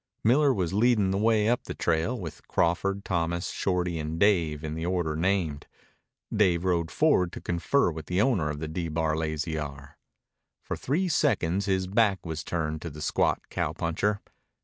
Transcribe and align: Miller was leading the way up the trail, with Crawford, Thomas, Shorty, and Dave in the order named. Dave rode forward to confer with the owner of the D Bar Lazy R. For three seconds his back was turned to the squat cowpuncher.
Miller 0.23 0.51
was 0.51 0.73
leading 0.73 1.11
the 1.11 1.17
way 1.19 1.47
up 1.47 1.65
the 1.65 1.75
trail, 1.75 2.19
with 2.19 2.47
Crawford, 2.47 3.05
Thomas, 3.05 3.51
Shorty, 3.51 3.99
and 3.99 4.19
Dave 4.19 4.63
in 4.63 4.73
the 4.73 4.83
order 4.83 5.15
named. 5.15 5.67
Dave 6.35 6.65
rode 6.65 6.89
forward 6.89 7.31
to 7.33 7.39
confer 7.39 7.91
with 7.91 8.07
the 8.07 8.19
owner 8.19 8.49
of 8.49 8.57
the 8.57 8.67
D 8.67 8.87
Bar 8.87 9.15
Lazy 9.15 9.59
R. 9.59 9.99
For 10.63 10.75
three 10.75 11.07
seconds 11.07 11.67
his 11.67 11.85
back 11.85 12.25
was 12.25 12.43
turned 12.43 12.81
to 12.81 12.89
the 12.89 12.99
squat 12.99 13.43
cowpuncher. 13.51 14.21